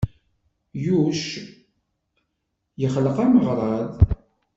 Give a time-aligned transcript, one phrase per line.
[0.83, 1.23] Yuc
[2.81, 3.89] yexleq ameɣrad.